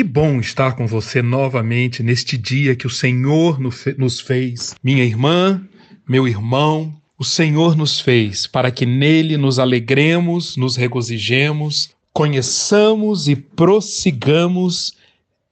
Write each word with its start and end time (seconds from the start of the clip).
Que 0.00 0.04
bom 0.04 0.40
estar 0.40 0.76
com 0.76 0.86
você 0.86 1.20
novamente 1.20 2.02
neste 2.02 2.38
dia 2.38 2.74
que 2.74 2.86
o 2.86 2.90
Senhor 2.90 3.60
nos 3.98 4.18
fez. 4.18 4.74
Minha 4.82 5.04
irmã, 5.04 5.62
meu 6.08 6.26
irmão, 6.26 6.94
o 7.18 7.22
Senhor 7.22 7.76
nos 7.76 8.00
fez 8.00 8.46
para 8.46 8.70
que 8.70 8.86
nele 8.86 9.36
nos 9.36 9.58
alegremos, 9.58 10.56
nos 10.56 10.74
regozijemos, 10.74 11.90
conheçamos 12.14 13.28
e 13.28 13.36
prossigamos 13.36 14.94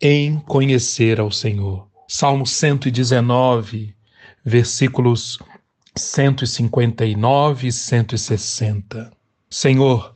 em 0.01 0.37
conhecer 0.47 1.21
ao 1.21 1.31
Senhor. 1.31 1.87
Salmo 2.09 2.47
119, 2.47 3.95
versículos 4.43 5.39
159 5.95 7.69
e 7.69 7.71
160. 7.71 9.13
Senhor, 9.51 10.15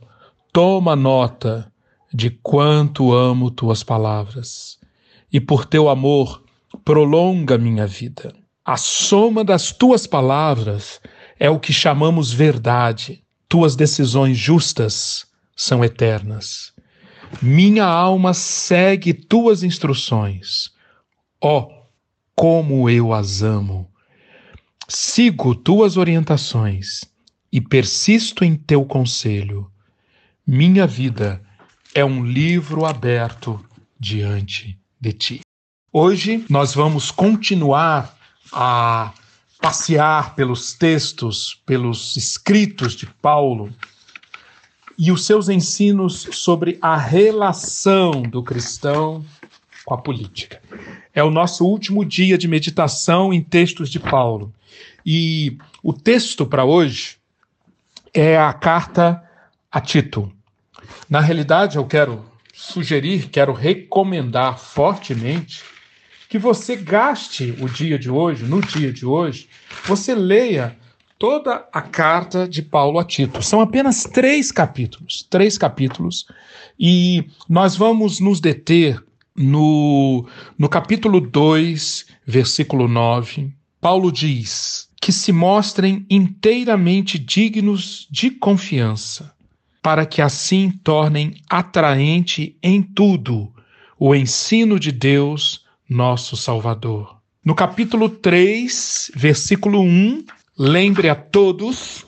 toma 0.51 0.95
nota 0.95 1.71
de 2.13 2.29
quanto 2.29 3.11
amo 3.11 3.49
tuas 3.49 3.83
palavras, 3.83 4.77
e 5.31 5.39
por 5.39 5.65
teu 5.65 5.89
amor 5.89 6.43
prolonga 6.85 7.57
minha 7.57 7.87
vida. 7.87 8.33
A 8.63 8.77
soma 8.77 9.43
das 9.43 9.71
tuas 9.71 10.05
palavras 10.05 11.01
é 11.39 11.49
o 11.49 11.59
que 11.59 11.73
chamamos 11.73 12.31
verdade. 12.31 13.23
Tuas 13.49 13.75
decisões 13.75 14.37
justas 14.37 15.25
são 15.55 15.83
eternas. 15.83 16.71
Minha 17.41 17.85
alma 17.85 18.33
segue 18.33 19.13
tuas 19.13 19.63
instruções. 19.63 20.69
Ó, 21.41 21.61
oh, 21.61 21.83
como 22.35 22.89
eu 22.89 23.11
as 23.11 23.41
amo! 23.41 23.91
Sigo 24.87 25.55
tuas 25.55 25.97
orientações 25.97 27.01
e 27.51 27.59
persisto 27.59 28.45
em 28.45 28.55
teu 28.55 28.85
conselho. 28.85 29.69
Minha 30.45 30.87
vida 30.87 31.42
é 31.93 32.03
um 32.03 32.25
livro 32.25 32.85
aberto 32.85 33.63
diante 33.99 34.77
de 34.99 35.13
ti. 35.13 35.41
Hoje 35.91 36.43
nós 36.49 36.73
vamos 36.73 37.11
continuar 37.11 38.17
a 38.51 39.13
passear 39.61 40.35
pelos 40.35 40.73
textos, 40.73 41.61
pelos 41.65 42.17
escritos 42.17 42.95
de 42.95 43.05
Paulo 43.05 43.71
e 44.97 45.11
os 45.11 45.25
seus 45.25 45.49
ensinos 45.49 46.27
sobre 46.31 46.77
a 46.81 46.97
relação 46.97 48.23
do 48.23 48.41
cristão 48.41 49.23
com 49.85 49.93
a 49.93 49.97
política. 49.97 50.61
É 51.13 51.23
o 51.23 51.29
nosso 51.29 51.65
último 51.65 52.03
dia 52.03 52.37
de 52.37 52.47
meditação 52.47 53.31
em 53.31 53.41
textos 53.41 53.89
de 53.89 53.99
Paulo. 53.99 54.53
E 55.05 55.57
o 55.83 55.93
texto 55.93 56.45
para 56.45 56.65
hoje 56.65 57.17
é 58.13 58.37
a 58.37 58.51
carta 58.51 59.23
a 59.71 59.79
Tito. 59.79 60.31
Na 61.09 61.19
realidade, 61.19 61.77
eu 61.77 61.85
quero 61.85 62.25
sugerir, 62.53 63.29
quero 63.29 63.53
recomendar 63.53 64.57
fortemente 64.57 65.63
que 66.29 66.39
você 66.39 66.75
gaste 66.75 67.55
o 67.61 67.69
dia 67.69 67.99
de 67.99 68.09
hoje, 68.09 68.43
no 68.43 68.61
dia 68.61 68.91
de 68.91 69.05
hoje, 69.05 69.47
você 69.85 70.15
leia 70.15 70.75
toda 71.19 71.67
a 71.71 71.81
carta 71.81 72.47
de 72.47 72.61
Paulo 72.61 72.99
a 72.99 73.03
Tito. 73.03 73.41
São 73.43 73.61
apenas 73.61 74.03
três 74.03 74.51
capítulos, 74.51 75.25
três 75.29 75.57
capítulos, 75.57 76.25
e 76.79 77.25
nós 77.47 77.75
vamos 77.75 78.19
nos 78.19 78.39
deter 78.39 78.99
no, 79.35 80.27
no 80.57 80.67
capítulo 80.67 81.21
2, 81.21 82.05
versículo 82.25 82.87
9. 82.87 83.51
Paulo 83.79 84.11
diz 84.11 84.89
que 84.99 85.11
se 85.11 85.31
mostrem 85.31 86.05
inteiramente 86.09 87.19
dignos 87.19 88.07
de 88.09 88.31
confiança 88.31 89.33
para 89.83 90.05
que 90.05 90.21
assim 90.21 90.71
tornem 90.71 91.35
atraente 91.49 92.57
em 92.63 92.81
tudo 92.81 93.53
o 93.99 94.15
ensino 94.15 94.79
de 94.79 94.93
Deus, 94.93 95.65
nosso 95.89 96.37
Salvador. 96.37 97.17
No 97.43 97.53
capítulo 97.53 98.07
3, 98.07 99.11
versículo 99.13 99.81
1, 99.81 100.23
lembre 100.57 101.09
a 101.09 101.15
todos 101.15 102.05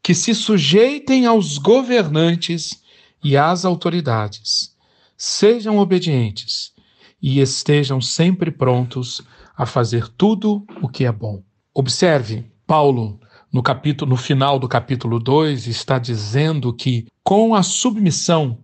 que 0.00 0.14
se 0.14 0.32
sujeitem 0.36 1.26
aos 1.26 1.58
governantes 1.58 2.80
e 3.24 3.36
às 3.36 3.64
autoridades, 3.64 4.76
sejam 5.16 5.78
obedientes 5.78 6.72
e 7.20 7.40
estejam 7.40 8.00
sempre 8.00 8.52
prontos 8.52 9.20
a 9.56 9.66
fazer 9.66 10.06
tudo 10.08 10.64
o 10.80 10.88
que 10.88 11.04
é 11.04 11.10
bom. 11.10 11.42
Observe, 11.74 12.44
Paulo 12.64 13.18
no 13.52 13.62
capítulo 13.62 14.10
no 14.10 14.16
final 14.16 14.58
do 14.58 14.68
capítulo 14.68 15.18
2 15.18 15.66
está 15.66 15.98
dizendo 15.98 16.72
que 16.72 17.06
com 17.26 17.56
a 17.56 17.62
submissão. 17.64 18.58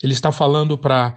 Ele 0.00 0.12
está 0.12 0.30
falando 0.30 0.78
para 0.78 1.16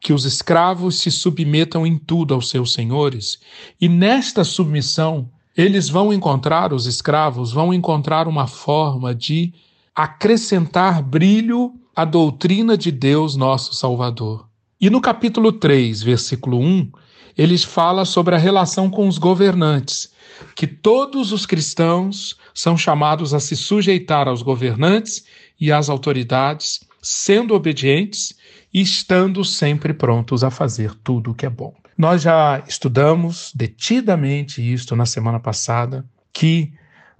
que 0.00 0.14
os 0.14 0.24
escravos 0.24 0.98
se 0.98 1.10
submetam 1.10 1.86
em 1.86 1.98
tudo 1.98 2.32
aos 2.32 2.48
seus 2.48 2.72
senhores, 2.72 3.38
e 3.78 3.86
nesta 3.86 4.42
submissão 4.44 5.28
eles 5.54 5.90
vão 5.90 6.10
encontrar 6.10 6.72
os 6.72 6.86
escravos 6.86 7.52
vão 7.52 7.74
encontrar 7.74 8.26
uma 8.26 8.46
forma 8.46 9.14
de 9.14 9.52
acrescentar 9.94 11.02
brilho 11.02 11.74
à 11.94 12.06
doutrina 12.06 12.78
de 12.78 12.90
Deus 12.90 13.36
nosso 13.36 13.74
Salvador. 13.74 14.48
E 14.80 14.88
no 14.88 15.02
capítulo 15.02 15.52
3, 15.52 16.02
versículo 16.02 16.58
1, 16.58 16.90
eles 17.36 17.62
fala 17.62 18.06
sobre 18.06 18.34
a 18.34 18.38
relação 18.38 18.88
com 18.88 19.06
os 19.06 19.18
governantes 19.18 20.10
que 20.54 20.66
todos 20.66 21.32
os 21.32 21.46
cristãos 21.46 22.36
são 22.54 22.76
chamados 22.76 23.34
a 23.34 23.40
se 23.40 23.56
sujeitar 23.56 24.28
aos 24.28 24.42
governantes 24.42 25.24
e 25.60 25.72
às 25.72 25.88
autoridades, 25.88 26.80
sendo 27.02 27.54
obedientes 27.54 28.36
e 28.72 28.80
estando 28.80 29.44
sempre 29.44 29.94
prontos 29.94 30.44
a 30.44 30.50
fazer 30.50 30.94
tudo 30.94 31.30
o 31.30 31.34
que 31.34 31.46
é 31.46 31.50
bom. 31.50 31.74
Nós 31.96 32.22
já 32.22 32.62
estudamos 32.68 33.52
detidamente 33.54 34.60
isto 34.60 34.94
na 34.94 35.06
semana 35.06 35.40
passada, 35.40 36.04
que 36.32 36.72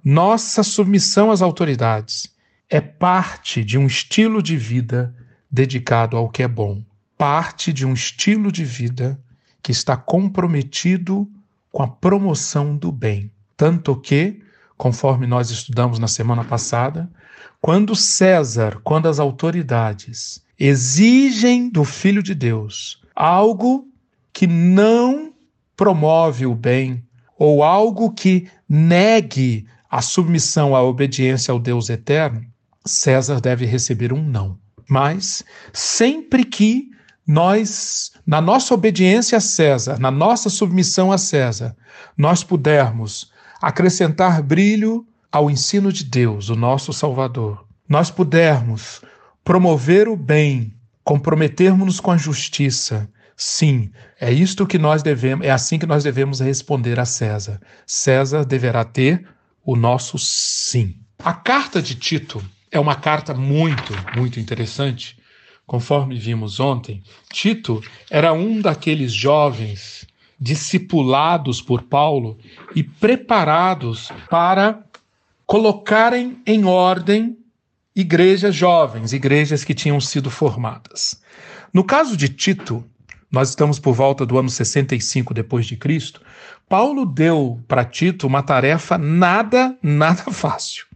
nossa 0.05 0.63
submissão 0.63 1.31
às 1.33 1.43
autoridades 1.43 2.33
é 2.71 2.81
parte 2.81 3.65
de 3.65 3.77
um 3.77 3.87
estilo 3.87 4.43
de 4.43 4.57
vida 4.57 5.15
dedicado 5.51 6.17
ao 6.17 6.29
que 6.29 6.43
é 6.43 6.49
bom, 6.49 6.83
parte 7.17 7.73
de 7.73 7.85
um 7.85 7.93
estilo 7.93 8.53
de 8.53 8.65
vida 8.65 9.19
que 9.63 9.73
está 9.73 9.97
comprometido 9.97 11.29
com 11.71 11.83
a 11.83 11.89
promoção 11.89 12.77
do 12.77 12.91
bem. 12.91 13.31
Tanto 13.57 13.97
que, 13.97 14.41
conforme 14.77 15.27
nós 15.27 15.51
estudamos 15.51 15.99
na 15.99 16.09
semana 16.09 16.45
passada, 16.45 17.11
quando 17.61 17.97
César, 17.97 18.81
quando 18.85 19.09
as 19.09 19.19
autoridades 19.19 20.43
exigem 20.59 21.69
do 21.69 21.85
Filho 21.85 22.23
de 22.23 22.35
Deus 22.35 23.01
algo 23.15 23.89
que 24.33 24.47
não 24.47 25.33
promove 25.77 26.47
o 26.47 26.55
bem, 26.55 27.05
ou 27.37 27.63
algo 27.63 28.13
que 28.13 28.49
negue 28.69 29.67
a 29.89 30.03
submissão 30.03 30.75
à 30.75 30.83
obediência 30.83 31.53
ao 31.53 31.59
Deus 31.59 31.89
eterno, 31.89 32.45
César 32.85 33.41
deve 33.41 33.65
receber 33.65 34.13
um 34.13 34.23
não. 34.23 34.59
Mas 34.89 35.45
sempre 35.73 36.45
que 36.45 36.91
nós, 37.29 38.13
na 38.27 38.41
nossa 38.41 38.73
obediência 38.73 39.37
a 39.37 39.41
César, 39.41 39.99
na 39.99 40.11
nossa 40.11 40.49
submissão 40.49 41.13
a 41.13 41.19
César, 41.19 41.77
nós 42.17 42.43
pudermos 42.43 43.31
acrescentar 43.61 44.43
brilho 44.43 45.07
ao 45.31 45.51
ensino 45.51 45.93
de 45.93 46.05
Deus, 46.05 46.49
o 46.49 46.57
nosso 46.57 46.91
Salvador, 46.91 47.67
nós 47.87 48.11
pudermos 48.11 49.03
promover 49.45 50.09
o 50.09 50.17
bem, 50.17 50.75
comprometermos-nos 51.05 52.01
com 52.01 52.11
a 52.13 52.17
justiça, 52.17 53.11
sim, 53.37 53.91
é 54.19 54.33
isto 54.33 54.67
que 54.67 54.79
nós 54.79 55.03
devemos, 55.03 55.47
é 55.47 55.51
assim 55.51 55.79
que 55.79 55.87
nós 55.87 56.03
devemos 56.03 56.41
responder 56.41 56.99
a 56.99 57.05
César. 57.05 57.61
César 57.87 58.43
deverá 58.43 58.85
ter 58.85 59.29
o 59.63 59.77
nosso 59.77 60.19
sim. 60.19 60.97
A 61.19 61.35
carta 61.35 61.83
de 61.83 61.95
Tito 61.95 62.43
é 62.71 62.81
uma 62.81 62.95
carta 62.95 63.35
muito, 63.35 63.93
muito 64.17 64.41
interessante 64.41 65.18
Conforme 65.69 66.19
vimos 66.19 66.61
ontem, 66.61 67.03
Tito 67.31 67.85
era 68.11 68.33
um 68.33 68.59
daqueles 68.59 69.13
jovens 69.13 70.07
discipulados 70.41 71.61
por 71.61 71.83
Paulo 71.83 72.39
e 72.75 72.83
preparados 72.83 74.11
para 74.31 74.83
colocarem 75.45 76.41
em 76.47 76.65
ordem 76.65 77.37
igrejas 77.95 78.55
jovens, 78.55 79.13
igrejas 79.13 79.63
que 79.63 79.75
tinham 79.75 80.01
sido 80.01 80.31
formadas. 80.31 81.21
No 81.71 81.85
caso 81.85 82.17
de 82.17 82.31
Tito, 82.31 82.83
nós 83.31 83.51
estamos 83.51 83.79
por 83.79 83.93
volta 83.93 84.25
do 84.25 84.39
ano 84.39 84.49
65 84.49 85.35
depois 85.35 85.67
de 85.67 85.77
Cristo, 85.77 86.23
Paulo 86.67 87.05
deu 87.05 87.63
para 87.69 87.85
Tito 87.85 88.27
uma 88.27 88.43
tarefa 88.43 88.97
nada, 88.97 89.77
nada 89.83 90.23
fácil. 90.33 90.87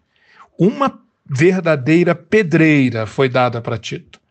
Uma 0.58 0.98
verdadeira 1.26 2.14
pedreira 2.14 3.06
foi 3.06 3.28
dada 3.28 3.60
para 3.60 3.76
Tito 3.76 4.21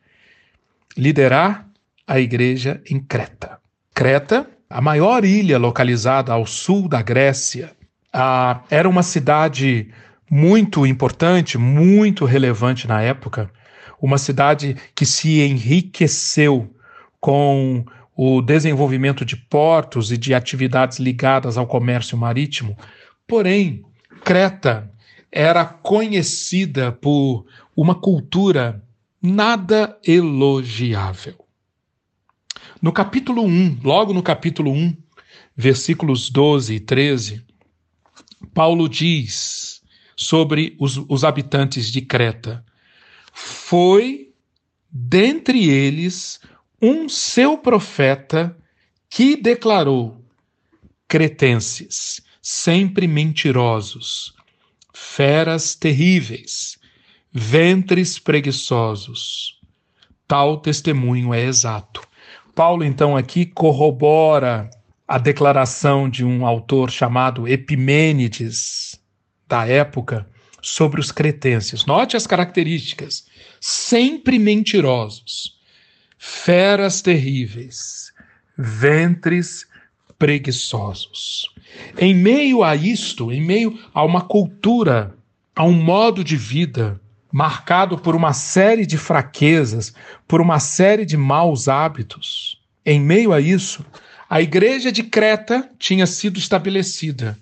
liderar 0.97 1.67
a 2.07 2.19
igreja 2.19 2.81
em 2.89 2.99
Creta. 2.99 3.59
Creta, 3.93 4.47
a 4.69 4.81
maior 4.81 5.25
ilha 5.25 5.57
localizada 5.57 6.33
ao 6.33 6.45
sul 6.45 6.87
da 6.87 7.01
Grécia, 7.01 7.71
a, 8.13 8.61
era 8.69 8.87
uma 8.87 9.03
cidade 9.03 9.89
muito 10.29 10.85
importante, 10.85 11.57
muito 11.57 12.25
relevante 12.25 12.87
na 12.87 13.01
época, 13.01 13.49
uma 14.01 14.17
cidade 14.17 14.75
que 14.95 15.05
se 15.05 15.41
enriqueceu 15.41 16.73
com 17.19 17.85
o 18.15 18.41
desenvolvimento 18.41 19.23
de 19.23 19.35
portos 19.35 20.11
e 20.11 20.17
de 20.17 20.33
atividades 20.33 20.99
ligadas 20.99 21.57
ao 21.57 21.67
comércio 21.67 22.17
marítimo. 22.17 22.77
Porém, 23.27 23.83
Creta 24.23 24.91
era 25.31 25.65
conhecida 25.65 26.91
por 26.91 27.45
uma 27.75 27.95
cultura 27.95 28.83
nada 29.21 29.99
elogiável. 30.03 31.35
No 32.81 32.91
capítulo 32.91 33.43
1, 33.43 33.79
logo 33.83 34.13
no 34.13 34.23
capítulo 34.23 34.71
1, 34.71 34.97
versículos 35.55 36.29
12 36.29 36.75
e 36.75 36.79
13, 36.79 37.45
Paulo 38.53 38.89
diz 38.89 39.81
sobre 40.15 40.75
os, 40.79 40.97
os 41.07 41.23
habitantes 41.23 41.91
de 41.91 42.01
Creta: 42.01 42.65
Foi 43.31 44.33
dentre 44.89 45.69
eles 45.69 46.39
um 46.81 47.07
seu 47.07 47.57
profeta 47.57 48.57
que 49.07 49.35
declarou: 49.35 50.25
Cretenses, 51.07 52.21
sempre 52.41 53.07
mentirosos, 53.07 54.33
feras 54.93 55.75
terríveis, 55.75 56.79
ventres 57.31 58.19
preguiçosos. 58.19 59.59
Tal 60.27 60.57
testemunho 60.57 61.33
é 61.33 61.41
exato. 61.41 62.01
Paulo, 62.53 62.83
então, 62.83 63.15
aqui 63.15 63.45
corrobora 63.45 64.69
a 65.07 65.17
declaração 65.17 66.09
de 66.09 66.25
um 66.25 66.45
autor 66.45 66.91
chamado 66.91 67.47
Epimênides, 67.47 68.99
da 69.47 69.65
época, 69.65 70.27
sobre 70.61 70.99
os 70.99 71.11
cretenses. 71.11 71.85
Note 71.85 72.17
as 72.17 72.27
características: 72.27 73.25
sempre 73.59 74.37
mentirosos, 74.37 75.57
feras 76.17 77.01
terríveis, 77.01 78.11
ventres 78.57 79.65
preguiçosos. 80.19 81.49
Em 81.97 82.13
meio 82.13 82.63
a 82.63 82.75
isto, 82.75 83.31
em 83.31 83.41
meio 83.41 83.79
a 83.93 84.03
uma 84.03 84.21
cultura, 84.21 85.15
a 85.55 85.63
um 85.63 85.73
modo 85.73 86.23
de 86.23 86.35
vida 86.35 87.01
marcado 87.31 87.97
por 87.97 88.15
uma 88.15 88.33
série 88.33 88.85
de 88.85 88.97
fraquezas, 88.97 89.93
por 90.27 90.41
uma 90.41 90.59
série 90.59 91.05
de 91.05 91.15
maus 91.15 91.67
hábitos, 91.67 92.59
em 92.85 92.99
meio 92.99 93.31
a 93.31 93.39
isso, 93.39 93.85
a 94.29 94.41
igreja 94.41 94.91
de 94.91 95.03
Creta 95.03 95.69
tinha 95.77 96.07
sido 96.07 96.37
estabelecida 96.37 97.37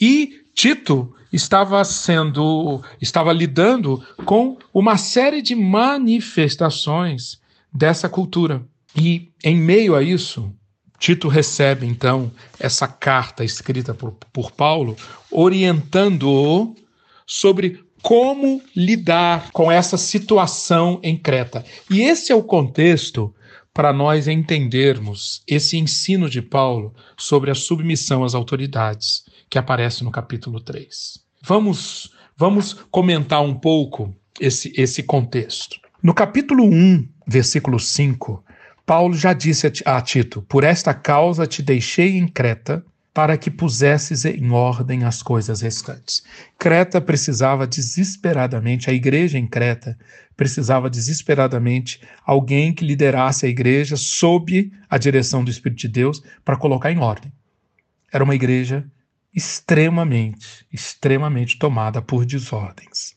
e 0.00 0.44
Tito 0.54 1.14
estava 1.32 1.84
sendo, 1.84 2.82
estava 3.00 3.32
lidando 3.32 4.02
com 4.24 4.56
uma 4.72 4.96
série 4.96 5.42
de 5.42 5.54
manifestações 5.54 7.40
dessa 7.72 8.08
cultura. 8.08 8.62
E 8.94 9.30
em 9.44 9.56
meio 9.56 9.94
a 9.94 10.02
isso, 10.02 10.52
Tito 10.98 11.28
recebe 11.28 11.86
então 11.86 12.30
essa 12.58 12.88
carta 12.88 13.44
escrita 13.44 13.92
por, 13.92 14.12
por 14.32 14.50
Paulo, 14.50 14.96
orientando-o 15.30 16.74
sobre 17.26 17.85
como 18.06 18.62
lidar 18.76 19.50
com 19.50 19.68
essa 19.68 19.96
situação 19.96 21.00
em 21.02 21.18
Creta. 21.18 21.64
E 21.90 22.02
esse 22.02 22.30
é 22.30 22.36
o 22.36 22.42
contexto 22.44 23.34
para 23.74 23.92
nós 23.92 24.28
entendermos 24.28 25.42
esse 25.44 25.76
ensino 25.76 26.30
de 26.30 26.40
Paulo 26.40 26.94
sobre 27.18 27.50
a 27.50 27.54
submissão 27.56 28.22
às 28.22 28.32
autoridades, 28.32 29.24
que 29.50 29.58
aparece 29.58 30.04
no 30.04 30.12
capítulo 30.12 30.60
3. 30.60 31.18
Vamos, 31.42 32.12
vamos 32.36 32.74
comentar 32.92 33.42
um 33.42 33.54
pouco 33.54 34.14
esse, 34.40 34.72
esse 34.76 35.02
contexto. 35.02 35.76
No 36.00 36.14
capítulo 36.14 36.62
1, 36.62 37.08
versículo 37.26 37.80
5, 37.80 38.44
Paulo 38.86 39.14
já 39.14 39.32
disse 39.32 39.66
a 39.84 40.00
Tito: 40.00 40.42
Por 40.42 40.62
esta 40.62 40.94
causa 40.94 41.44
te 41.44 41.60
deixei 41.60 42.16
em 42.16 42.28
Creta, 42.28 42.86
para 43.16 43.38
que 43.38 43.50
pusesses 43.50 44.26
em 44.26 44.50
ordem 44.50 45.04
as 45.04 45.22
coisas 45.22 45.62
restantes. 45.62 46.22
Creta 46.58 47.00
precisava 47.00 47.66
desesperadamente, 47.66 48.90
a 48.90 48.92
igreja 48.92 49.38
em 49.38 49.46
Creta 49.46 49.96
precisava 50.36 50.90
desesperadamente 50.90 51.98
alguém 52.26 52.74
que 52.74 52.84
liderasse 52.84 53.46
a 53.46 53.48
igreja 53.48 53.96
sob 53.96 54.70
a 54.90 54.98
direção 54.98 55.42
do 55.42 55.50
Espírito 55.50 55.78
de 55.78 55.88
Deus 55.88 56.22
para 56.44 56.58
colocar 56.58 56.92
em 56.92 56.98
ordem. 56.98 57.32
Era 58.12 58.22
uma 58.22 58.34
igreja 58.34 58.84
extremamente, 59.34 60.66
extremamente 60.70 61.58
tomada 61.58 62.02
por 62.02 62.26
desordens. 62.26 63.16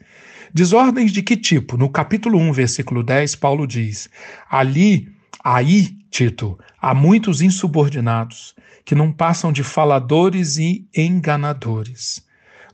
Desordens 0.53 1.11
de 1.11 1.21
que 1.21 1.35
tipo? 1.35 1.75
No 1.75 1.89
capítulo 1.89 2.39
1, 2.39 2.53
versículo 2.53 3.03
10, 3.03 3.35
Paulo 3.35 3.67
diz: 3.67 4.09
Ali, 4.49 5.18
aí, 5.55 5.97
Tito, 6.11 6.59
há 6.79 6.93
muitos 6.93 7.41
insubordinados 7.41 8.53
que 8.85 8.93
não 8.93 9.11
passam 9.11 9.51
de 9.51 9.63
faladores 9.63 10.57
e 10.57 10.87
enganadores. 10.95 12.23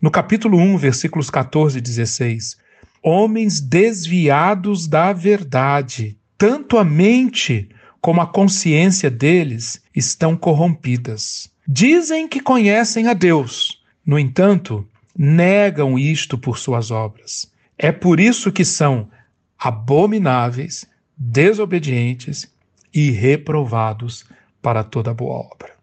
No 0.02 0.12
capítulo 0.12 0.58
1, 0.58 0.78
versículos 0.78 1.30
14 1.30 1.78
e 1.78 1.82
16, 1.82 2.58
homens 3.02 3.62
desviados 3.62 4.88
da 4.88 5.14
verdade, 5.14 6.18
tanto 6.38 6.78
a 6.78 6.84
mente 6.84 7.70
como 8.02 8.20
a 8.20 8.28
consciência 8.28 9.10
deles 9.10 9.82
estão 9.96 10.36
corrompidas. 10.36 11.50
Dizem 11.66 12.28
que 12.28 12.42
conhecem 12.42 13.08
a 13.08 13.14
Deus, 13.14 13.82
no 14.06 14.20
entanto, 14.20 14.86
negam 15.18 15.98
isto 15.98 16.38
por 16.38 16.58
suas 16.58 16.92
obras. 16.92 17.50
É 17.78 17.92
por 17.92 18.20
isso 18.20 18.52
que 18.52 18.66
são 18.66 19.10
abomináveis, 19.58 20.86
desobedientes 21.18 22.54
e 22.96 23.12
reprovados 23.12 24.24
para 24.62 24.82
toda 24.82 25.14
boa 25.14 25.36
obra. 25.36 25.76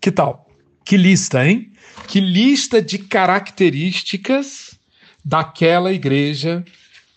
Que 0.00 0.12
tal? 0.12 0.48
Que 0.84 0.96
lista, 0.96 1.44
hein? 1.44 1.72
Que 2.06 2.20
lista 2.20 2.80
de 2.80 2.98
características 2.98 4.78
daquela 5.24 5.92
igreja 5.92 6.64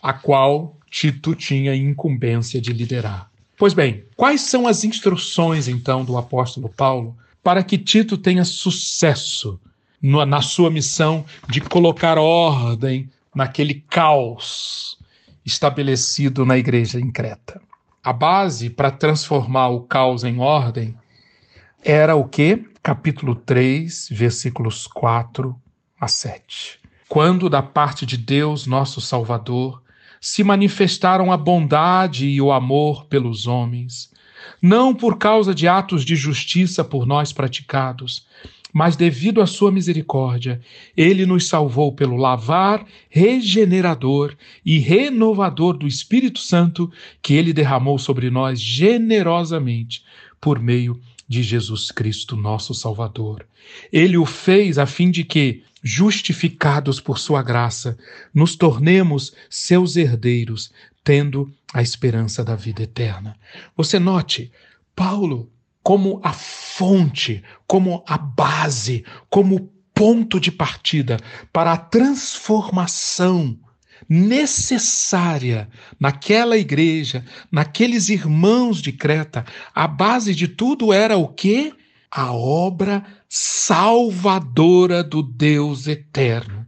a 0.02 0.12
qual 0.12 0.76
Tito 0.90 1.34
tinha 1.34 1.74
incumbência 1.74 2.60
de 2.60 2.72
liderar. 2.72 3.30
Pois 3.56 3.72
bem, 3.72 4.04
quais 4.16 4.42
são 4.42 4.66
as 4.66 4.84
instruções 4.84 5.68
então 5.68 6.04
do 6.04 6.18
apóstolo 6.18 6.68
Paulo 6.68 7.16
para 7.42 7.62
que 7.62 7.78
Tito 7.78 8.18
tenha 8.18 8.44
sucesso 8.44 9.58
na 10.02 10.42
sua 10.42 10.70
missão 10.70 11.24
de 11.48 11.60
colocar 11.60 12.18
ordem 12.18 13.08
naquele 13.34 13.74
caos 13.88 14.98
estabelecido 15.46 16.44
na 16.44 16.58
igreja 16.58 17.00
em 17.00 17.10
Creta? 17.10 17.60
A 18.04 18.12
base 18.12 18.68
para 18.68 18.90
transformar 18.90 19.68
o 19.68 19.80
caos 19.80 20.24
em 20.24 20.38
ordem 20.38 20.94
era 21.82 22.14
o 22.14 22.28
que? 22.28 22.62
Capítulo 22.82 23.34
3, 23.34 24.10
versículos 24.10 24.86
4 24.86 25.58
a 25.98 26.06
7. 26.06 26.80
Quando 27.08 27.48
da 27.48 27.62
parte 27.62 28.04
de 28.04 28.18
Deus, 28.18 28.66
nosso 28.66 29.00
Salvador, 29.00 29.82
se 30.20 30.44
manifestaram 30.44 31.32
a 31.32 31.36
bondade 31.38 32.26
e 32.26 32.42
o 32.42 32.52
amor 32.52 33.06
pelos 33.06 33.46
homens, 33.46 34.12
não 34.60 34.94
por 34.94 35.16
causa 35.16 35.54
de 35.54 35.66
atos 35.66 36.04
de 36.04 36.14
justiça 36.14 36.84
por 36.84 37.06
nós 37.06 37.32
praticados, 37.32 38.26
mas 38.74 38.96
devido 38.96 39.40
à 39.40 39.46
sua 39.46 39.70
misericórdia, 39.70 40.60
ele 40.96 41.24
nos 41.24 41.46
salvou 41.46 41.92
pelo 41.92 42.16
lavar 42.16 42.84
regenerador 43.08 44.34
e 44.66 44.80
renovador 44.80 45.78
do 45.78 45.86
Espírito 45.86 46.40
Santo 46.40 46.90
que 47.22 47.34
ele 47.34 47.52
derramou 47.52 48.00
sobre 48.00 48.30
nós 48.30 48.60
generosamente 48.60 50.02
por 50.40 50.58
meio 50.58 51.00
de 51.28 51.40
Jesus 51.40 51.92
Cristo, 51.92 52.36
nosso 52.36 52.74
Salvador. 52.74 53.46
Ele 53.92 54.16
o 54.16 54.26
fez 54.26 54.76
a 54.76 54.86
fim 54.86 55.08
de 55.08 55.22
que, 55.22 55.62
justificados 55.80 56.98
por 56.98 57.18
sua 57.18 57.44
graça, 57.44 57.96
nos 58.34 58.56
tornemos 58.56 59.32
seus 59.48 59.94
herdeiros, 59.94 60.72
tendo 61.04 61.48
a 61.72 61.80
esperança 61.80 62.42
da 62.42 62.56
vida 62.56 62.82
eterna. 62.82 63.36
Você 63.76 64.00
note, 64.00 64.50
Paulo, 64.96 65.48
como 65.84 66.18
a 66.24 66.32
fonte, 66.32 67.44
como 67.66 68.02
a 68.08 68.16
base, 68.16 69.04
como 69.28 69.70
ponto 69.92 70.40
de 70.40 70.50
partida 70.50 71.18
para 71.52 71.72
a 71.72 71.76
transformação 71.76 73.56
necessária 74.08 75.68
naquela 76.00 76.56
igreja, 76.56 77.24
naqueles 77.52 78.08
irmãos 78.08 78.80
de 78.80 78.92
Creta, 78.92 79.44
a 79.74 79.86
base 79.86 80.34
de 80.34 80.48
tudo 80.48 80.92
era 80.92 81.18
o 81.18 81.28
quê? 81.28 81.72
A 82.10 82.32
obra 82.32 83.04
salvadora 83.28 85.04
do 85.04 85.22
Deus 85.22 85.86
eterno. 85.86 86.66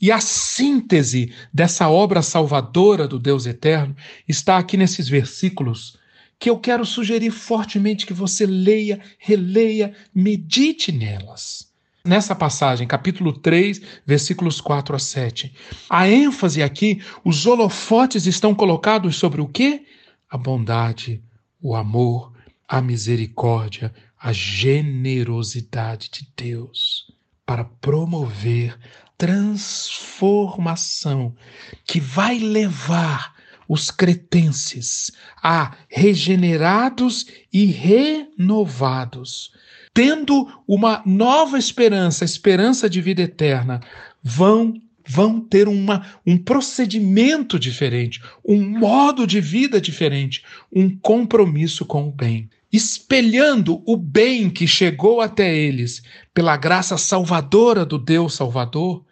E 0.00 0.10
a 0.10 0.20
síntese 0.20 1.32
dessa 1.52 1.88
obra 1.88 2.22
salvadora 2.22 3.06
do 3.06 3.18
Deus 3.18 3.46
eterno 3.46 3.94
está 4.26 4.56
aqui 4.56 4.76
nesses 4.76 5.08
versículos 5.08 5.98
que 6.38 6.50
eu 6.50 6.58
quero 6.58 6.84
sugerir 6.84 7.30
fortemente 7.30 8.06
que 8.06 8.12
você 8.12 8.46
leia, 8.46 9.00
releia, 9.18 9.94
medite 10.14 10.92
nelas 10.92 11.66
nessa 12.04 12.36
passagem, 12.36 12.86
capítulo 12.86 13.32
3, 13.32 13.80
versículos 14.06 14.60
4 14.60 14.94
a 14.94 14.98
7. 14.98 15.52
A 15.90 16.08
ênfase 16.08 16.62
aqui, 16.62 17.02
os 17.24 17.46
holofotes 17.46 18.26
estão 18.26 18.54
colocados 18.54 19.16
sobre 19.16 19.40
o 19.40 19.48
quê? 19.48 19.84
A 20.30 20.38
bondade, 20.38 21.20
o 21.60 21.74
amor 21.74 22.32
a 22.68 22.80
misericórdia, 22.80 23.92
a 24.18 24.32
generosidade 24.32 26.10
de 26.10 26.26
Deus 26.36 27.04
para 27.44 27.64
promover 27.64 28.76
transformação 29.16 31.36
que 31.84 32.00
vai 32.00 32.38
levar 32.38 33.35
os 33.68 33.90
cretenses 33.90 35.10
a 35.42 35.72
regenerados 35.88 37.26
e 37.52 37.66
renovados, 37.66 39.52
tendo 39.92 40.48
uma 40.66 41.02
nova 41.04 41.58
esperança, 41.58 42.24
esperança 42.24 42.88
de 42.88 43.00
vida 43.00 43.22
eterna, 43.22 43.80
vão 44.22 44.80
vão 45.08 45.40
ter 45.40 45.68
uma, 45.68 46.04
um 46.26 46.36
procedimento 46.36 47.58
diferente, 47.58 48.20
um 48.44 48.60
modo 48.60 49.26
de 49.26 49.40
vida 49.40 49.80
diferente, 49.80 50.42
um 50.72 50.90
compromisso 50.90 51.84
com 51.84 52.08
o 52.08 52.10
bem. 52.10 52.50
Espelhando 52.72 53.80
o 53.86 53.96
bem 53.96 54.50
que 54.50 54.66
chegou 54.66 55.20
até 55.20 55.56
eles 55.56 56.02
pela 56.34 56.56
graça 56.56 56.98
salvadora 56.98 57.86
do 57.86 57.98
Deus 57.98 58.34
Salvador, 58.34 59.04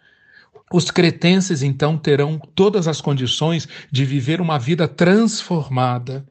os 0.73 0.89
cretenses 0.89 1.61
então 1.61 1.97
terão 1.97 2.39
todas 2.55 2.87
as 2.87 2.99
condições 2.99 3.67
de 3.91 4.03
viver 4.03 4.41
uma 4.41 4.57
vida 4.57 4.87
transformada, 4.87 6.25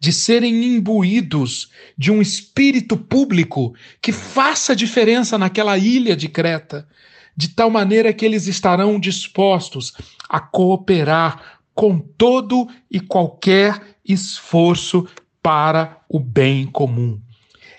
de 0.00 0.12
serem 0.12 0.76
imbuídos 0.76 1.70
de 1.96 2.10
um 2.10 2.22
espírito 2.22 2.96
público 2.96 3.74
que 4.00 4.12
faça 4.12 4.74
diferença 4.74 5.36
naquela 5.36 5.76
ilha 5.76 6.16
de 6.16 6.28
Creta, 6.28 6.88
de 7.36 7.48
tal 7.48 7.68
maneira 7.68 8.12
que 8.12 8.24
eles 8.24 8.46
estarão 8.46 8.98
dispostos 8.98 9.92
a 10.28 10.40
cooperar 10.40 11.60
com 11.74 11.98
todo 11.98 12.68
e 12.90 13.00
qualquer 13.00 13.98
esforço 14.04 15.06
para 15.42 16.00
o 16.08 16.18
bem 16.18 16.66
comum. 16.66 17.20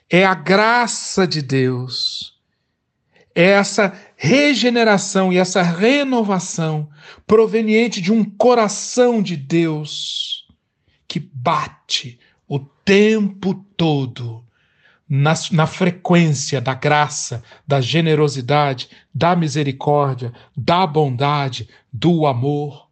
É 0.10 0.26
a 0.26 0.36
graça 0.36 1.26
de 1.26 1.42
Deus, 1.42 2.35
é 3.36 3.50
essa 3.50 3.94
regeneração 4.16 5.32
e 5.32 5.38
essa 5.38 5.62
renovação 5.62 6.90
proveniente 7.28 8.00
de 8.00 8.12
um 8.12 8.24
coração 8.24 9.22
de 9.22 9.36
Deus 9.36 10.48
que 11.06 11.20
bate 11.20 12.18
o 12.48 12.60
tempo 12.60 13.54
todo 13.76 14.42
na, 15.08 15.34
na, 15.52 15.68
frequência 15.68 16.62
da 16.62 16.74
graça, 16.74 17.44
da 17.68 17.82
generosidade, 17.82 18.90
da 19.14 19.36
misericórdia, 19.36 20.34
da 20.56 20.88
bondade, 20.88 21.70
do 21.92 22.26
amor, 22.26 22.88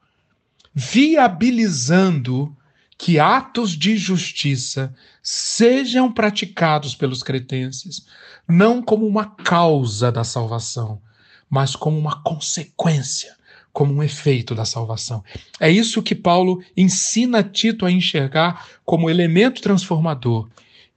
viabilizando 0.75 2.55
que 3.03 3.19
atos 3.19 3.71
de 3.77 3.97
justiça 3.97 4.95
sejam 5.21 6.09
praticados 6.09 6.95
pelos 6.95 7.21
cretenses, 7.21 8.05
não 8.47 8.81
como 8.81 9.05
uma 9.05 9.25
causa 9.25 10.09
da 10.09 10.23
salvação, 10.23 11.01
mas 11.49 11.75
como 11.75 11.99
uma 11.99 12.23
consequência, 12.23 13.35
como 13.73 13.93
um 13.93 14.01
efeito 14.01 14.55
da 14.55 14.63
salvação. 14.63 15.21
É 15.59 15.69
isso 15.69 16.01
que 16.01 16.15
Paulo 16.15 16.63
ensina 16.77 17.43
Tito 17.43 17.85
a 17.85 17.91
enxergar 17.91 18.65
como 18.85 19.09
elemento 19.09 19.61
transformador. 19.61 20.47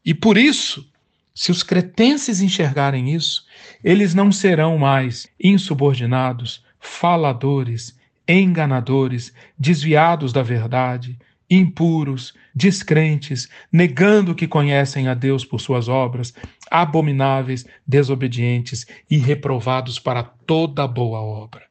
E 0.05 0.15
por 0.15 0.39
isso, 0.39 0.89
se 1.35 1.51
os 1.51 1.65
cretenses 1.65 2.41
enxergarem 2.41 3.13
isso, 3.17 3.45
eles 3.83 4.15
não 4.15 4.31
serão 4.31 4.79
mais 4.79 5.27
insubordinados, 5.43 6.63
faladores, 6.79 7.97
enganadores, 8.29 9.33
desviados 9.59 10.33
da 10.33 10.45
verdade, 10.45 11.19
impuros, 11.49 12.35
descrentes, 12.55 13.49
negando 13.71 14.35
que 14.35 14.49
conhecem 14.49 15.09
a 15.09 15.15
Deus 15.15 15.45
por 15.45 15.61
suas 15.61 15.89
obras, 15.89 16.35
abomináveis, 16.71 17.65
desobedientes 17.87 18.87
e 19.11 19.17
reprovados 19.17 19.99
para 19.99 20.23
toda 20.23 20.87
boa 20.87 21.21
obra. 21.21 21.65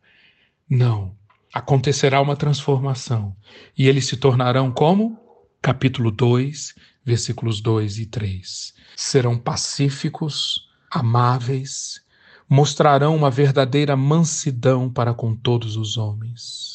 Não. 0.69 1.15
Acontecerá 1.53 2.19
uma 2.19 2.35
transformação 2.35 3.33
e 3.77 3.87
eles 3.87 4.07
se 4.07 4.17
tornarão 4.17 4.71
como? 4.71 5.17
Capítulo 5.61 6.11
2, 6.11 6.75
versículos 7.03 7.61
2 7.61 7.99
e 7.99 8.05
3. 8.05 8.73
Serão 8.95 9.37
pacíficos, 9.37 10.67
amáveis, 10.91 12.01
mostrarão 12.49 13.15
uma 13.15 13.31
verdadeira 13.31 13.95
mansidão 13.95 14.89
para 14.89 15.13
com 15.13 15.33
todos 15.33 15.77
os 15.77 15.97
homens 15.97 16.74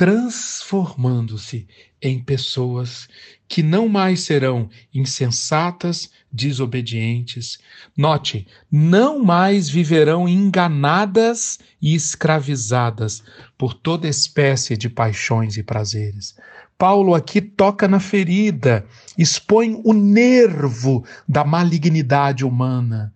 transformando-se 0.00 1.66
em 2.00 2.18
pessoas 2.18 3.06
que 3.46 3.62
não 3.62 3.86
mais 3.86 4.20
serão 4.20 4.70
insensatas, 4.94 6.08
desobedientes. 6.32 7.58
Note, 7.94 8.46
não 8.72 9.22
mais 9.22 9.68
viverão 9.68 10.26
enganadas 10.26 11.58
e 11.82 11.94
escravizadas 11.94 13.22
por 13.58 13.74
toda 13.74 14.08
espécie 14.08 14.74
de 14.74 14.88
paixões 14.88 15.58
e 15.58 15.62
prazeres. 15.62 16.34
Paulo 16.78 17.14
aqui 17.14 17.42
toca 17.42 17.86
na 17.86 18.00
ferida, 18.00 18.86
expõe 19.18 19.82
o 19.84 19.92
nervo 19.92 21.04
da 21.28 21.44
malignidade 21.44 22.42
humana 22.42 23.12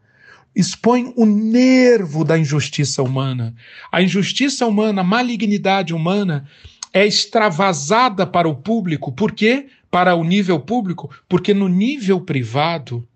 expõe 0.54 1.12
o 1.16 1.26
nervo 1.26 2.24
da 2.24 2.38
injustiça 2.38 3.02
humana. 3.02 3.54
A 3.90 4.00
injustiça 4.00 4.66
humana, 4.66 5.00
a 5.00 5.04
malignidade 5.04 5.92
humana 5.92 6.46
é 6.94 7.04
extravasada 7.04 8.24
para 8.24 8.48
o 8.48 8.54
público. 8.54 9.10
Por 9.10 9.32
quê? 9.32 9.66
Para 9.90 10.14
o 10.14 10.22
nível 10.22 10.60
público? 10.60 11.10
Porque 11.28 11.52
no 11.52 11.68
nível 11.68 12.20
privado, 12.20 13.06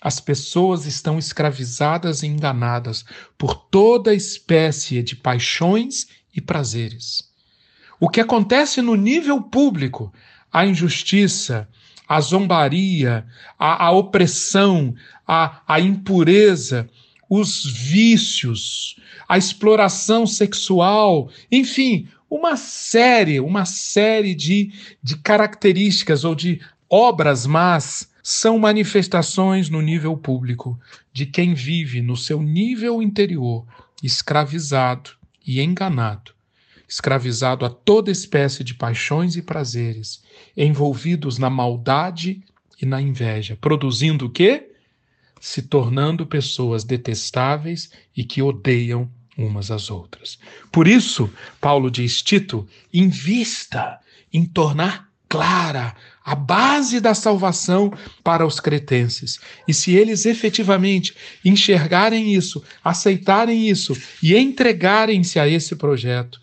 as 0.00 0.20
pessoas 0.20 0.86
estão 0.86 1.18
escravizadas 1.18 2.22
e 2.22 2.28
enganadas 2.28 3.04
por 3.36 3.56
toda 3.56 4.14
espécie 4.14 5.02
de 5.02 5.16
paixões 5.16 6.06
e 6.32 6.40
prazeres. 6.40 7.28
O 7.98 8.08
que 8.08 8.20
acontece 8.20 8.80
no 8.80 8.94
nível 8.94 9.42
público, 9.42 10.12
a 10.52 10.64
injustiça, 10.64 11.68
a 12.08 12.20
zombaria, 12.20 13.26
a, 13.58 13.86
a 13.86 13.90
opressão, 13.90 14.94
a, 15.26 15.60
a 15.66 15.80
impureza, 15.80 16.88
os 17.28 17.64
vícios, 17.66 18.96
a 19.28 19.36
exploração 19.36 20.24
sexual, 20.24 21.28
enfim, 21.50 22.08
uma 22.30 22.56
série, 22.56 23.40
uma 23.40 23.64
série 23.64 24.34
de, 24.34 24.72
de 25.02 25.16
características 25.16 26.24
ou 26.24 26.34
de 26.34 26.60
obras 26.88 27.46
más 27.46 28.10
são 28.22 28.58
manifestações 28.58 29.70
no 29.70 29.80
nível 29.80 30.16
público 30.16 30.78
de 31.12 31.24
quem 31.24 31.54
vive 31.54 32.02
no 32.02 32.16
seu 32.16 32.42
nível 32.42 33.02
interior 33.02 33.66
escravizado 34.02 35.10
e 35.46 35.60
enganado, 35.60 36.32
escravizado 36.86 37.64
a 37.64 37.70
toda 37.70 38.10
espécie 38.10 38.62
de 38.62 38.74
paixões 38.74 39.34
e 39.36 39.42
prazeres, 39.42 40.22
envolvidos 40.56 41.38
na 41.38 41.48
maldade 41.48 42.42
e 42.80 42.86
na 42.86 43.00
inveja, 43.00 43.56
produzindo 43.60 44.26
o 44.26 44.30
quê? 44.30 44.72
Se 45.40 45.62
tornando 45.62 46.26
pessoas 46.26 46.84
detestáveis 46.84 47.90
e 48.16 48.24
que 48.24 48.42
odeiam 48.42 49.10
umas 49.38 49.70
às 49.70 49.90
outras. 49.90 50.38
Por 50.72 50.88
isso, 50.88 51.30
Paulo 51.60 51.90
diz: 51.90 52.20
Tito, 52.20 52.66
invista 52.92 54.00
em 54.32 54.44
tornar 54.44 55.08
clara 55.28 55.94
a 56.24 56.34
base 56.34 57.00
da 57.00 57.14
salvação 57.14 57.92
para 58.24 58.46
os 58.46 58.58
cretenses. 58.58 59.38
E 59.66 59.72
se 59.72 59.94
eles 59.94 60.26
efetivamente 60.26 61.14
enxergarem 61.44 62.34
isso, 62.34 62.62
aceitarem 62.82 63.68
isso 63.68 63.96
e 64.22 64.36
entregarem-se 64.36 65.38
a 65.38 65.46
esse 65.46 65.76
projeto, 65.76 66.40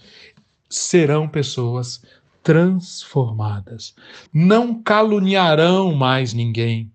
serão 0.70 1.28
pessoas 1.28 2.02
transformadas. 2.42 3.94
Não 4.34 4.82
caluniarão 4.82 5.94
mais 5.94 6.34
ninguém. 6.34 6.92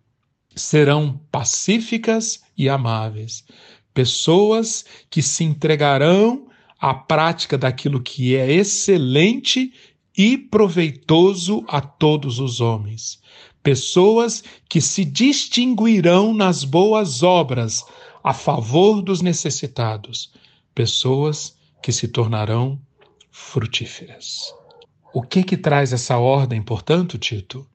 Serão 0.54 1.21
pacíficas 1.30 2.40
e 2.57 2.69
amáveis 2.69 3.45
pessoas 4.00 4.83
que 5.11 5.21
se 5.21 5.45
entregarão 5.45 6.47
à 6.80 6.95
prática 6.95 7.59
daquilo 7.59 8.00
que 8.00 8.35
é 8.35 8.50
excelente 8.50 9.75
e 10.16 10.38
proveitoso 10.38 11.62
a 11.69 11.83
todos 11.83 12.38
os 12.38 12.62
homens. 12.62 13.21
Pessoas 13.62 14.42
que 14.71 14.80
se 14.80 15.04
distinguirão 15.04 16.33
nas 16.33 16.64
boas 16.64 17.23
obras 17.23 17.85
a 18.25 18.33
favor 18.33 19.02
dos 19.02 19.21
necessitados. 19.21 20.33
Pessoas 20.75 21.54
que 21.83 21.92
se 21.92 22.09
tornarão 22.09 22.80
frutíferas. 23.30 24.50
O 25.12 25.21
que 25.21 25.42
que 25.42 25.59
traz 25.59 25.92
essa 25.92 26.16
ordem, 26.16 26.62
portanto, 26.62 27.19
Tito? 27.19 27.66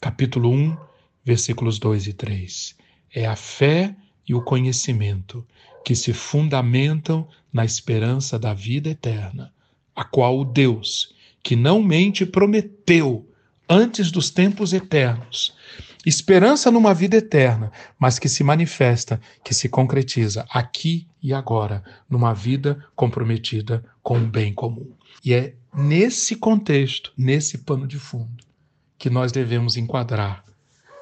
Capítulo 0.00 0.48
1, 0.48 0.74
versículos 1.22 1.78
2 1.78 2.06
e 2.06 2.12
3. 2.14 2.74
É 3.14 3.26
a 3.26 3.36
fé 3.36 3.94
e 4.28 4.34
o 4.34 4.42
conhecimento, 4.42 5.46
que 5.86 5.94
se 5.94 6.12
fundamentam 6.12 7.28
na 7.52 7.64
esperança 7.64 8.36
da 8.36 8.52
vida 8.52 8.88
eterna, 8.88 9.52
a 9.94 10.02
qual 10.02 10.36
o 10.36 10.44
Deus, 10.44 11.14
que 11.44 11.54
não 11.54 11.80
mente, 11.80 12.26
prometeu 12.26 13.30
antes 13.68 14.10
dos 14.10 14.28
tempos 14.28 14.72
eternos, 14.72 15.54
esperança 16.04 16.72
numa 16.72 16.92
vida 16.92 17.18
eterna, 17.18 17.70
mas 18.00 18.18
que 18.18 18.28
se 18.28 18.42
manifesta, 18.42 19.20
que 19.44 19.54
se 19.54 19.68
concretiza 19.68 20.44
aqui 20.50 21.06
e 21.22 21.32
agora, 21.32 21.84
numa 22.10 22.34
vida 22.34 22.84
comprometida 22.96 23.84
com 24.02 24.18
o 24.18 24.26
bem 24.26 24.52
comum. 24.52 24.90
E 25.24 25.34
é 25.34 25.54
nesse 25.72 26.34
contexto, 26.34 27.12
nesse 27.16 27.58
pano 27.58 27.86
de 27.86 27.96
fundo, 27.96 28.42
que 28.98 29.08
nós 29.08 29.30
devemos 29.30 29.76
enquadrar 29.76 30.44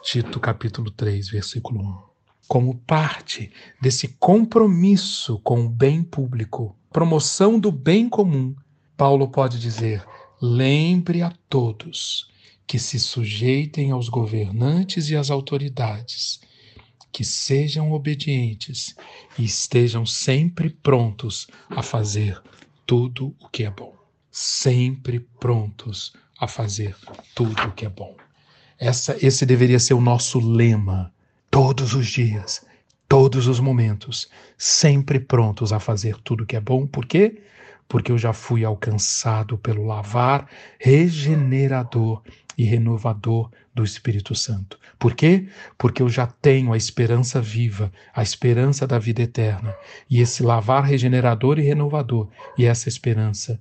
Tito 0.02 0.38
capítulo 0.38 0.90
3, 0.90 1.30
versículo 1.30 1.80
1. 1.80 2.13
Como 2.46 2.74
parte 2.86 3.50
desse 3.80 4.08
compromisso 4.08 5.38
com 5.40 5.64
o 5.64 5.68
bem 5.68 6.02
público, 6.02 6.76
promoção 6.92 7.58
do 7.58 7.72
bem 7.72 8.08
comum, 8.08 8.54
Paulo 8.96 9.28
pode 9.28 9.58
dizer: 9.58 10.04
lembre 10.40 11.22
a 11.22 11.32
todos 11.48 12.28
que 12.66 12.78
se 12.78 12.98
sujeitem 12.98 13.90
aos 13.90 14.08
governantes 14.08 15.10
e 15.10 15.16
às 15.16 15.30
autoridades, 15.30 16.40
que 17.12 17.24
sejam 17.24 17.92
obedientes 17.92 18.94
e 19.38 19.44
estejam 19.44 20.04
sempre 20.04 20.70
prontos 20.70 21.46
a 21.70 21.82
fazer 21.82 22.42
tudo 22.86 23.34
o 23.40 23.48
que 23.48 23.64
é 23.64 23.70
bom. 23.70 23.94
Sempre 24.30 25.20
prontos 25.20 26.12
a 26.38 26.48
fazer 26.48 26.96
tudo 27.34 27.62
o 27.62 27.72
que 27.72 27.86
é 27.86 27.88
bom. 27.88 28.16
Essa, 28.78 29.16
esse 29.24 29.46
deveria 29.46 29.78
ser 29.78 29.94
o 29.94 30.00
nosso 30.00 30.40
lema 30.40 31.12
todos 31.54 31.94
os 31.94 32.08
dias, 32.08 32.66
todos 33.08 33.46
os 33.46 33.60
momentos, 33.60 34.28
sempre 34.58 35.20
prontos 35.20 35.72
a 35.72 35.78
fazer 35.78 36.16
tudo 36.16 36.44
que 36.44 36.56
é 36.56 36.60
bom. 36.60 36.84
Por 36.84 37.06
quê? 37.06 37.44
Porque 37.86 38.10
eu 38.10 38.18
já 38.18 38.32
fui 38.32 38.64
alcançado 38.64 39.56
pelo 39.56 39.86
lavar 39.86 40.48
regenerador 40.80 42.22
e 42.58 42.64
renovador 42.64 43.52
do 43.72 43.84
Espírito 43.84 44.34
Santo. 44.34 44.80
Por 44.98 45.14
quê? 45.14 45.46
Porque 45.78 46.02
eu 46.02 46.08
já 46.08 46.26
tenho 46.26 46.72
a 46.72 46.76
esperança 46.76 47.40
viva, 47.40 47.92
a 48.12 48.20
esperança 48.20 48.84
da 48.84 48.98
vida 48.98 49.22
eterna. 49.22 49.72
E 50.10 50.20
esse 50.20 50.42
lavar 50.42 50.82
regenerador 50.82 51.60
e 51.60 51.62
renovador 51.62 52.28
e 52.58 52.64
essa 52.64 52.88
esperança 52.88 53.60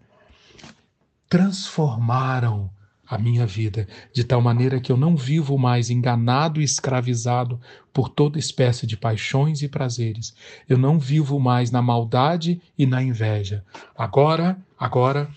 transformaram 1.29 2.71
a 3.13 3.17
minha 3.19 3.45
vida, 3.45 3.87
de 4.11 4.23
tal 4.23 4.41
maneira 4.41 4.81
que 4.81 4.91
eu 4.91 4.97
não 4.97 5.15
vivo 5.15 5.55
mais 5.55 5.91
enganado 5.91 6.59
e 6.59 6.63
escravizado 6.63 7.61
por 7.93 8.09
toda 8.09 8.39
espécie 8.39 8.87
de 8.87 8.97
paixões 8.97 9.61
e 9.61 9.69
prazeres. 9.69 10.33
Eu 10.67 10.79
não 10.79 10.97
vivo 10.97 11.39
mais 11.39 11.69
na 11.69 11.79
maldade 11.79 12.59
e 12.75 12.87
na 12.87 13.03
inveja. 13.03 13.63
Agora, 13.95 14.57
agora, 14.79 15.29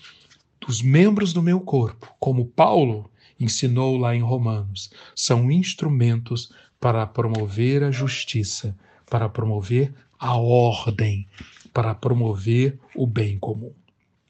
os 0.67 0.81
membros 0.81 1.33
do 1.33 1.43
meu 1.43 1.59
corpo, 1.59 2.11
como 2.19 2.47
Paulo 2.47 3.11
ensinou 3.39 3.95
lá 3.95 4.15
em 4.15 4.21
Romanos, 4.21 4.89
são 5.15 5.51
instrumentos 5.51 6.51
para 6.79 7.05
promover 7.05 7.83
a 7.83 7.91
justiça, 7.91 8.75
para 9.07 9.29
promover 9.29 9.93
a 10.19 10.35
ordem, 10.35 11.27
para 11.71 11.93
promover 11.93 12.79
o 12.95 13.05
bem 13.05 13.37
comum. 13.37 13.71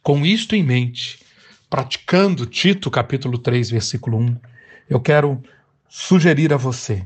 Com 0.04 0.26
isto 0.26 0.54
em 0.54 0.64
mente, 0.64 1.26
praticando 1.70 2.46
Tito 2.46 2.90
capítulo 2.90 3.38
3, 3.38 3.70
versículo 3.70 4.18
1, 4.18 4.38
eu 4.90 5.00
quero 5.00 5.42
sugerir 5.90 6.54
a 6.54 6.58
você 6.58 7.06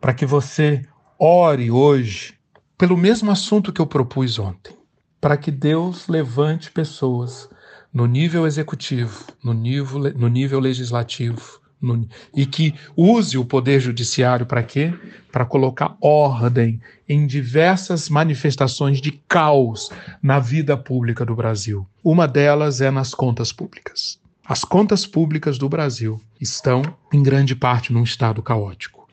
para 0.00 0.14
que 0.14 0.24
você 0.24 0.86
ore 1.18 1.70
hoje 1.70 2.34
pelo 2.78 2.96
mesmo 2.96 3.30
assunto 3.30 3.72
que 3.72 3.80
eu 3.80 3.86
propus 3.86 4.38
ontem, 4.38 4.76
para 5.20 5.36
que 5.36 5.50
Deus 5.50 6.08
levante 6.08 6.70
pessoas 6.70 7.48
no 7.92 8.06
nível 8.06 8.46
executivo, 8.46 9.24
no 9.42 9.54
nível, 9.54 9.98
no 10.14 10.28
nível 10.28 10.60
legislativo, 10.60 11.60
e 12.34 12.46
que 12.46 12.74
use 12.96 13.36
o 13.36 13.44
poder 13.44 13.80
judiciário 13.80 14.46
para 14.46 14.62
quê? 14.62 14.92
Para 15.30 15.44
colocar 15.44 15.96
ordem 16.00 16.80
em 17.08 17.26
diversas 17.26 18.08
manifestações 18.08 19.00
de 19.00 19.12
caos 19.28 19.90
na 20.22 20.38
vida 20.38 20.76
pública 20.76 21.24
do 21.24 21.34
Brasil. 21.36 21.86
Uma 22.02 22.26
delas 22.26 22.80
é 22.80 22.90
nas 22.90 23.14
contas 23.14 23.52
públicas. 23.52 24.18
As 24.44 24.64
contas 24.64 25.06
públicas 25.06 25.58
do 25.58 25.68
Brasil 25.68 26.20
estão, 26.40 26.82
em 27.12 27.22
grande 27.22 27.54
parte, 27.54 27.92
num 27.92 28.02
estado 28.04 28.42
caótico. 28.42 29.08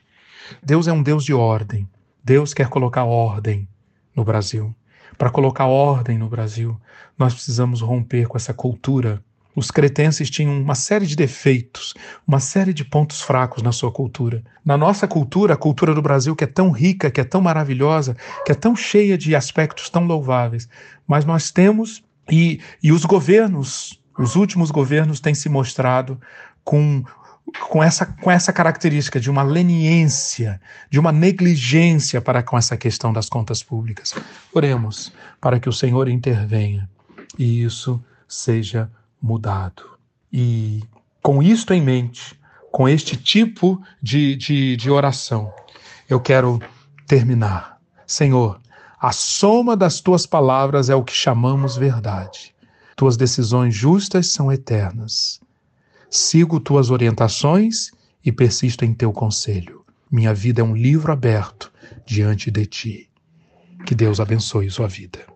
Deus 0.62 0.88
é 0.88 0.94
um 0.94 1.04
Deus 1.04 1.24
de 1.26 1.34
ordem. 1.34 1.88
Deus 2.24 2.54
quer 2.54 2.70
colocar 2.70 3.04
ordem 3.04 3.68
no 4.16 4.24
Brasil. 4.24 4.74
Para 5.18 5.30
colocar 5.30 5.66
ordem 5.68 6.18
no 6.18 6.30
Brasil, 6.30 6.80
nós 7.18 7.34
precisamos 7.34 7.82
romper 7.82 8.28
com 8.28 8.38
essa 8.38 8.54
cultura 8.54 9.24
os 9.56 9.70
cretenses 9.70 10.30
tinham 10.30 10.60
uma 10.60 10.76
série 10.76 11.06
de 11.06 11.16
defeitos, 11.16 11.94
uma 12.28 12.40
série 12.40 12.74
de 12.74 12.84
pontos 12.84 13.22
fracos 13.22 13.62
na 13.62 13.72
sua 13.72 13.92
cultura. 13.92 14.44
Na 14.66 14.78
nossa 14.78 15.08
cultura, 15.08 15.54
a 15.54 15.58
cultura 15.58 15.94
do 15.94 16.02
Brasil, 16.02 16.36
que 16.36 16.44
é 16.44 16.48
tão 16.48 16.72
rica, 16.72 17.12
que 17.12 17.22
é 17.22 17.24
tão 17.24 17.42
maravilhosa, 17.42 18.16
que 18.46 18.52
é 18.52 18.56
tão 18.56 18.76
cheia 18.76 19.18
de 19.18 19.36
aspectos 19.36 19.90
tão 19.90 20.06
louváveis, 20.06 20.68
mas 21.08 21.26
nós 21.26 21.52
temos, 21.52 22.04
e, 22.30 22.60
e 22.82 22.92
os 22.92 23.06
governos, 23.06 24.00
os 24.18 24.36
últimos 24.36 24.72
governos 24.72 25.20
têm 25.20 25.36
se 25.36 25.50
mostrado 25.50 26.20
com 26.64 27.04
com 27.70 27.84
essa, 27.84 28.06
com 28.06 28.32
essa 28.32 28.54
característica 28.54 29.20
de 29.20 29.30
uma 29.30 29.44
leniência, 29.44 30.62
de 30.90 30.98
uma 30.98 31.12
negligência 31.12 32.22
para 32.22 32.42
com 32.42 32.58
essa 32.58 32.78
questão 32.78 33.12
das 33.12 33.30
contas 33.30 33.62
públicas. 33.62 34.16
Oremos 34.54 35.14
para 35.42 35.60
que 35.60 35.68
o 35.68 35.74
Senhor 35.74 36.08
intervenha 36.08 36.90
e 37.38 37.64
isso 37.64 38.04
seja 38.28 38.90
mudado. 39.24 39.84
E 40.32 40.84
com 41.22 41.42
isto 41.42 41.74
em 41.74 41.82
mente, 41.82 42.38
com 42.70 42.90
este 42.90 43.16
tipo 43.16 43.82
de, 44.02 44.36
de, 44.36 44.76
de 44.76 44.92
oração, 44.92 45.54
eu 46.10 46.20
quero 46.20 46.62
terminar. 47.08 47.80
Senhor, 48.06 48.60
a 49.00 49.14
soma 49.14 49.78
das 49.78 50.02
tuas 50.02 50.26
palavras 50.26 50.90
é 50.90 50.96
o 50.96 51.04
que 51.04 51.14
chamamos 51.14 51.78
verdade. 51.78 52.54
Tuas 52.96 53.16
decisões 53.16 53.74
justas 53.74 54.28
são 54.28 54.52
eternas. 54.52 55.40
Sigo 56.10 56.60
tuas 56.60 56.90
orientações 56.90 57.92
e 58.24 58.32
persisto 58.32 58.84
em 58.84 58.94
teu 58.94 59.12
conselho. 59.12 59.84
Minha 60.12 60.34
vida 60.34 60.62
é 60.62 60.64
um 60.64 60.76
livro 60.76 61.12
aberto 61.12 61.72
diante 62.06 62.52
de 62.52 62.66
ti. 62.66 63.10
Que 63.86 63.96
Deus 63.96 64.20
abençoe 64.20 64.70
sua 64.70 64.88
vida. 64.88 65.34